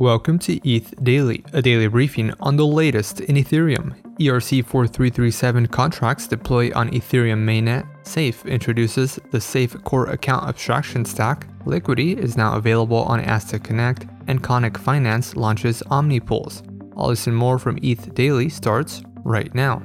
Welcome 0.00 0.38
to 0.38 0.66
ETH 0.66 0.94
Daily, 1.04 1.44
a 1.52 1.60
daily 1.60 1.86
briefing 1.86 2.32
on 2.40 2.56
the 2.56 2.64
latest 2.64 3.20
in 3.20 3.36
Ethereum. 3.36 3.94
ERC 4.18 4.64
4337 4.64 5.66
contracts 5.66 6.26
deploy 6.26 6.72
on 6.74 6.88
Ethereum 6.88 7.44
mainnet. 7.44 7.86
Safe 8.02 8.46
introduces 8.46 9.18
the 9.30 9.42
Safe 9.42 9.76
Core 9.84 10.06
Account 10.06 10.48
Abstraction 10.48 11.04
Stack. 11.04 11.46
Liquity 11.66 12.12
is 12.12 12.38
now 12.38 12.56
available 12.56 13.02
on 13.02 13.20
Aztec 13.20 13.62
Connect, 13.62 14.06
and 14.26 14.42
Conic 14.42 14.78
Finance 14.78 15.36
launches 15.36 15.82
OmniPools. 15.90 16.62
All 16.96 17.10
this 17.10 17.26
and 17.26 17.36
more 17.36 17.58
from 17.58 17.78
ETH 17.82 18.14
Daily 18.14 18.48
starts 18.48 19.02
right 19.22 19.54
now. 19.54 19.82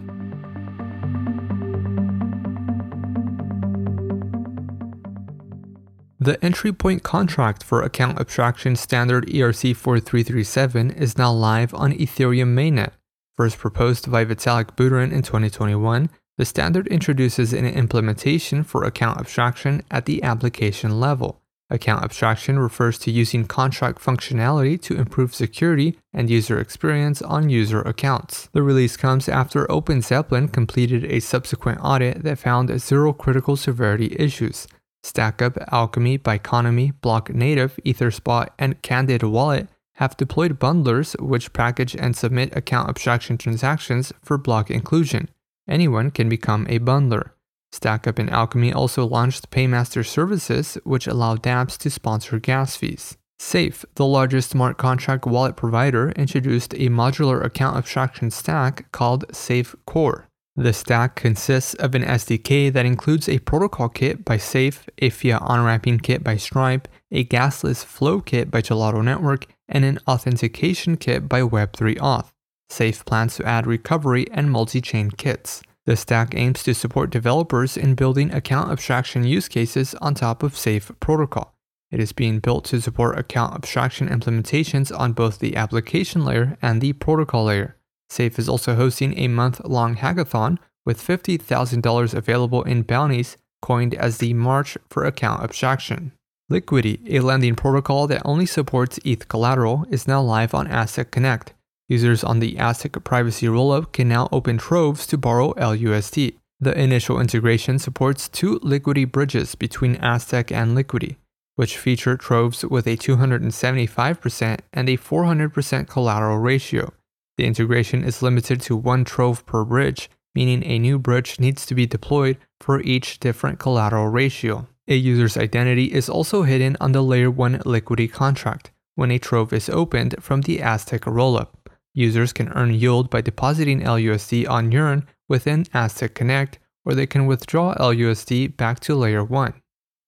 The 6.26 6.44
entry 6.44 6.74
point 6.74 7.04
contract 7.04 7.62
for 7.62 7.84
account 7.84 8.20
abstraction 8.20 8.76
standard 8.76 9.28
ERC 9.28 9.76
4337 9.76 10.90
is 10.90 11.20
now 11.20 11.32
live 11.32 11.72
on 11.76 11.94
Ethereum 11.94 12.56
mainnet. 12.56 12.94
First 13.38 13.60
proposed 13.60 14.12
by 14.12 14.26
Vitalik 14.26 14.76
Buterin 14.76 15.12
in 15.12 15.22
2021, 15.22 16.10
the 16.40 16.46
standard 16.46 16.88
introduces 16.88 17.54
an 17.54 17.68
implementation 17.68 18.64
for 18.64 18.84
account 18.84 19.20
abstraction 19.20 19.84
at 19.92 20.06
the 20.06 20.24
application 20.24 21.00
level. 21.00 21.44
Account 21.70 22.04
abstraction 22.04 22.58
refers 22.58 22.98
to 23.00 23.12
using 23.12 23.46
contract 23.46 24.02
functionality 24.02 24.82
to 24.82 24.96
improve 24.96 25.36
security 25.36 26.00
and 26.12 26.28
user 26.28 26.60
experience 26.60 27.22
on 27.22 27.50
user 27.50 27.82
accounts. 27.82 28.50
The 28.52 28.64
release 28.64 28.98
comes 28.98 29.30
after 29.30 29.68
OpenZeppelin 29.68 30.52
completed 30.52 31.06
a 31.06 31.20
subsequent 31.20 31.82
audit 31.84 32.24
that 32.24 32.40
found 32.40 32.82
zero 32.82 33.14
critical 33.14 33.56
severity 33.56 34.16
issues. 34.18 34.68
StackUp, 35.06 35.64
Alchemy, 35.72 36.18
Biconomy, 36.18 36.94
Blocknative, 37.04 37.80
EtherSpot, 37.86 38.48
and 38.58 38.82
Candide 38.82 39.22
Wallet 39.22 39.68
have 39.96 40.18
deployed 40.18 40.60
bundlers 40.60 41.20
which 41.22 41.54
package 41.54 41.96
and 41.96 42.18
submit 42.18 42.56
account 42.58 42.90
abstraction 42.90 43.38
transactions 43.38 44.12
for 44.24 44.38
block 44.38 44.72
inclusion. 44.72 45.30
Anyone 45.68 46.10
can 46.10 46.28
become 46.28 46.66
a 46.68 46.80
bundler. 46.80 47.30
StackUp 47.72 48.18
and 48.18 48.30
Alchemy 48.30 48.74
also 48.74 49.06
launched 49.06 49.52
Paymaster 49.52 50.06
services, 50.06 50.78
which 50.84 51.08
allow 51.08 51.36
dApps 51.36 51.78
to 51.80 51.90
sponsor 51.92 52.40
gas 52.40 52.76
fees. 52.76 53.16
Safe, 53.38 53.86
the 53.96 54.06
largest 54.06 54.50
smart 54.50 54.78
contract 54.78 55.26
wallet 55.26 55.56
provider, 55.56 56.12
introduced 56.12 56.74
a 56.74 56.90
modular 56.90 57.44
account 57.44 57.78
abstraction 57.78 58.32
stack 58.32 58.92
called 58.92 59.26
Safe 59.36 59.76
Core. 59.86 60.30
The 60.58 60.72
stack 60.72 61.18
consists 61.18 61.74
of 61.74 61.96
an 61.96 62.04
SDK 62.04 62.72
that 62.72 62.86
includes 62.86 63.28
a 63.28 63.40
protocol 63.40 63.90
kit 63.90 64.24
by 64.24 64.38
Safe, 64.38 64.88
a 65.00 65.10
fiat 65.10 65.42
unwrapping 65.46 66.00
kit 66.00 66.24
by 66.24 66.38
Stripe, 66.38 66.88
a 67.12 67.26
gasless 67.26 67.84
flow 67.84 68.22
kit 68.22 68.50
by 68.50 68.62
Gelato 68.62 69.04
Network, 69.04 69.48
and 69.68 69.84
an 69.84 70.00
authentication 70.08 70.96
kit 70.96 71.28
by 71.28 71.42
Web3Auth. 71.42 72.32
Safe 72.70 73.04
plans 73.04 73.36
to 73.36 73.46
add 73.46 73.68
recovery 73.68 74.28
and 74.32 74.50
multi 74.50 74.80
chain 74.80 75.12
kits. 75.12 75.62
The 75.86 75.98
stack 75.98 76.34
aims 76.34 76.64
to 76.64 76.74
support 76.74 77.10
developers 77.10 77.76
in 77.76 77.96
building 77.96 78.34
account 78.34 78.72
abstraction 78.72 79.26
use 79.26 79.50
cases 79.50 79.94
on 79.96 80.16
top 80.16 80.42
of 80.42 80.56
Safe 80.56 80.90
protocol. 81.02 81.54
It 81.92 82.00
is 82.00 82.14
being 82.14 82.40
built 82.40 82.64
to 82.66 82.82
support 82.82 83.20
account 83.20 83.56
abstraction 83.56 84.08
implementations 84.08 84.98
on 84.98 85.12
both 85.12 85.40
the 85.40 85.58
application 85.58 86.24
layer 86.24 86.58
and 86.62 86.80
the 86.80 86.94
protocol 86.94 87.44
layer. 87.46 87.76
Safe 88.16 88.40
is 88.40 88.48
also 88.48 88.76
hosting 88.76 89.20
a 89.20 89.28
month 89.28 89.60
long 89.66 89.98
hackathon 89.98 90.58
with 90.86 91.06
$50,000 91.06 92.14
available 92.14 92.64
in 92.64 92.84
bounties 92.84 93.36
coined 93.62 93.94
as 93.94 94.20
the 94.20 94.34
March 94.34 94.78
for 94.90 95.04
Account 95.04 95.44
Abstraction. 95.44 96.14
Liquity, 96.50 97.02
a 97.10 97.20
lending 97.20 97.56
protocol 97.56 98.08
that 98.08 98.22
only 98.24 98.46
supports 98.46 99.02
ETH 99.04 99.28
collateral, 99.28 99.86
is 99.90 100.08
now 100.08 100.22
live 100.22 100.54
on 100.54 100.66
Aztec 100.68 101.12
Connect. 101.12 101.52
Users 101.90 102.24
on 102.24 102.40
the 102.40 102.58
Aztec 102.58 103.04
privacy 103.04 103.48
rollup 103.48 103.92
can 103.92 104.08
now 104.08 104.30
open 104.32 104.58
troves 104.58 105.06
to 105.08 105.18
borrow 105.18 105.54
LUSD. 105.56 106.36
The 106.62 106.80
initial 106.80 107.20
integration 107.20 107.80
supports 107.80 108.30
two 108.30 108.62
Liquity 108.64 109.04
bridges 109.04 109.56
between 109.56 109.98
Aztec 109.98 110.54
and 110.54 110.74
Liquity, 110.74 111.18
which 111.58 111.78
feature 111.78 112.16
troves 112.16 112.64
with 112.64 112.88
a 112.88 112.96
275% 112.96 114.60
and 114.72 114.88
a 114.88 114.96
400% 114.96 115.90
collateral 115.90 116.38
ratio. 116.38 116.94
The 117.38 117.46
integration 117.46 118.04
is 118.04 118.22
limited 118.22 118.62
to 118.62 118.76
one 118.76 119.04
trove 119.04 119.46
per 119.46 119.66
bridge, 119.66 120.10
meaning 120.34 120.64
a 120.64 120.80
new 120.80 120.98
bridge 121.00 121.40
needs 121.40 121.66
to 121.66 121.76
be 121.76 121.86
deployed 121.86 122.38
for 122.60 122.82
each 122.82 123.20
different 123.20 123.60
collateral 123.60 124.08
ratio. 124.08 124.68
A 124.88 124.96
user's 124.96 125.38
identity 125.38 125.86
is 125.86 126.10
also 126.10 126.44
hidden 126.44 126.78
on 126.80 126.92
the 126.92 127.02
Layer 127.02 127.32
1 127.32 127.64
Liquity 127.66 128.08
contract 128.08 128.72
when 128.96 129.12
a 129.12 129.20
trove 129.20 129.52
is 129.52 129.70
opened 129.70 130.16
from 130.20 130.42
the 130.42 130.62
Aztec 130.62 131.02
rollup. 131.02 131.50
Users 131.94 132.34
can 132.34 132.50
earn 132.50 132.74
yield 132.74 133.10
by 133.10 133.22
depositing 133.22 133.82
LUSD 133.82 134.48
on 134.50 134.72
Yearn 134.72 135.08
within 135.28 135.66
Aztec 135.74 136.14
Connect, 136.14 136.60
or 136.86 136.94
they 136.94 137.08
can 137.08 137.26
withdraw 137.26 137.74
LUSD 137.76 138.56
back 138.56 138.80
to 138.82 138.96
Layer 138.96 139.24
1. 139.24 139.54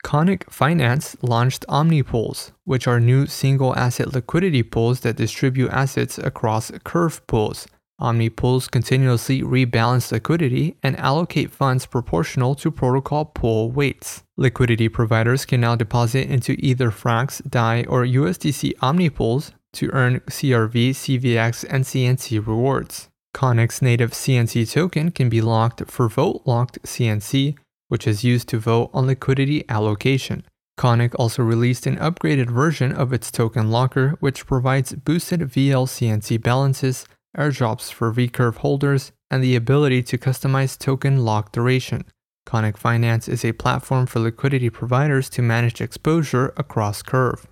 Conic 0.04 0.50
Finance 0.50 1.18
launched 1.22 1.66
OmniPools, 1.68 2.52
which 2.64 2.88
are 2.88 3.00
new 3.00 3.26
single 3.26 3.76
asset 3.76 4.14
liquidity 4.14 4.64
pools 4.64 5.02
that 5.02 5.18
distribute 5.18 5.70
assets 5.72 6.18
across 6.18 6.72
curve 6.84 7.26
pools. 7.28 7.68
OmniPools 8.00 8.70
continuously 8.70 9.42
rebalance 9.42 10.12
liquidity 10.12 10.78
and 10.84 10.96
allocate 11.00 11.52
funds 11.52 11.88
proportional 11.88 12.54
to 12.54 12.70
protocol 12.70 13.26
pool 13.26 13.72
weights. 13.72 14.24
Liquidity 14.38 14.88
providers 14.88 15.46
can 15.46 15.62
now 15.62 15.76
deposit 15.76 16.30
into 16.30 16.56
either 16.60 16.92
Frax, 16.92 17.42
DAI, 17.50 17.86
or 17.90 18.06
USDC 18.06 18.76
OmniPools 18.76 19.52
to 19.74 19.90
earn 19.94 20.20
CRV, 20.22 20.92
CVX, 20.92 21.66
and 21.70 21.84
CNC 21.84 22.46
rewards. 22.46 23.10
Conic's 23.34 23.82
native 23.82 24.12
CNC 24.12 24.72
token 24.72 25.12
can 25.12 25.30
be 25.30 25.42
locked 25.42 25.90
for 25.90 26.08
vote 26.08 26.42
locked 26.46 26.82
CNC, 26.84 27.56
which 27.88 28.08
is 28.08 28.24
used 28.24 28.48
to 28.50 28.60
vote 28.60 28.90
on 28.94 29.08
liquidity 29.08 29.64
allocation. 29.70 30.44
Conic 30.78 31.16
also 31.16 31.42
released 31.42 31.88
an 31.88 31.98
upgraded 31.98 32.50
version 32.50 32.92
of 32.92 33.12
its 33.12 33.32
token 33.32 33.72
locker, 33.72 34.16
which 34.20 34.46
provides 34.46 34.94
boosted 34.94 35.42
VLCNC 35.42 36.42
balances, 36.42 37.06
airdrops 37.36 37.92
for 37.92 38.14
VCurve 38.14 38.58
holders, 38.58 39.12
and 39.32 39.44
the 39.44 39.56
ability 39.56 40.04
to 40.04 40.18
customize 40.18 40.78
token 40.78 41.26
lock 41.26 41.52
duration. 41.52 42.06
Conic 42.46 42.78
Finance 42.78 43.28
is 43.28 43.44
a 43.44 43.52
platform 43.54 44.06
for 44.06 44.20
liquidity 44.20 44.70
providers 44.70 45.30
to 45.30 45.42
manage 45.42 45.82
exposure 45.82 46.54
across 46.56 47.02
Curve. 47.02 47.48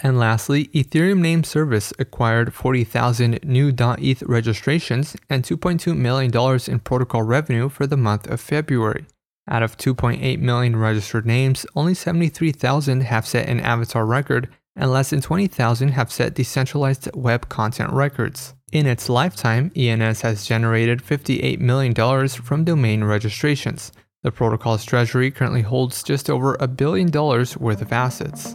And 0.00 0.16
lastly, 0.16 0.68
Ethereum 0.68 1.18
Name 1.18 1.42
Service 1.42 1.92
acquired 1.98 2.54
40,000 2.54 3.40
new 3.42 3.74
.eth 3.98 4.22
registrations 4.22 5.16
and 5.28 5.42
$2.2 5.42 5.96
million 5.96 6.30
in 6.68 6.80
protocol 6.80 7.24
revenue 7.24 7.68
for 7.68 7.86
the 7.86 7.96
month 7.96 8.28
of 8.28 8.40
February. 8.40 9.06
Out 9.48 9.62
of 9.62 9.78
2.8 9.78 10.38
million 10.40 10.76
registered 10.76 11.24
names, 11.24 11.64
only 11.74 11.94
73,000 11.94 13.00
have 13.00 13.26
set 13.26 13.48
an 13.48 13.60
avatar 13.60 14.04
record, 14.04 14.48
and 14.76 14.92
less 14.92 15.10
than 15.10 15.22
20,000 15.22 15.88
have 15.88 16.12
set 16.12 16.34
decentralized 16.34 17.08
web 17.14 17.48
content 17.48 17.92
records. 17.92 18.54
In 18.72 18.86
its 18.86 19.08
lifetime, 19.08 19.72
ENS 19.74 20.20
has 20.20 20.46
generated 20.46 21.02
$58 21.02 21.58
million 21.60 21.94
from 22.28 22.64
domain 22.64 23.02
registrations. 23.04 23.90
The 24.22 24.30
protocol's 24.30 24.84
treasury 24.84 25.30
currently 25.30 25.62
holds 25.62 26.02
just 26.02 26.28
over 26.28 26.56
a 26.60 26.68
billion 26.68 27.10
dollars 27.10 27.56
worth 27.56 27.80
of 27.80 27.92
assets. 27.92 28.54